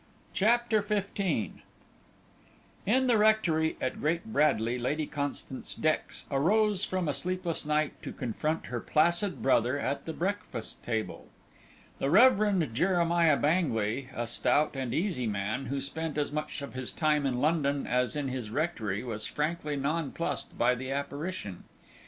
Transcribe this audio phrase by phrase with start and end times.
[0.33, 1.61] CHAPTER XV
[2.87, 8.11] In the rectory at Great Bradley, Lady Constance Dex arose from a sleepless night to
[8.11, 11.27] confront her placid brother at the breakfast table.
[11.99, 16.91] The Reverend Jeremiah Bangley, a stout and easy man, who spent as much of his
[16.91, 21.65] time in London as in his rectory, was frankly nonplussed by the apparition.